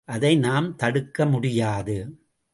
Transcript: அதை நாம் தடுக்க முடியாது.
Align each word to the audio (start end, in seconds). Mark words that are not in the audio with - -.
அதை 0.07 0.37
நாம் 0.37 0.75
தடுக்க 0.75 1.25
முடியாது. 1.25 1.97